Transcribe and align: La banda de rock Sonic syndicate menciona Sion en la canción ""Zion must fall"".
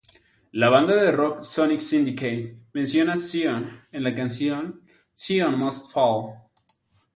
La 0.53 0.69
banda 0.73 0.95
de 0.95 1.11
rock 1.11 1.43
Sonic 1.43 1.79
syndicate 1.79 2.57
menciona 2.73 3.17
Sion 3.17 3.69
en 3.91 4.01
la 4.03 4.15
canción 4.15 4.83
""Zion 5.13 5.55
must 5.59 5.91
fall"". 5.93 6.35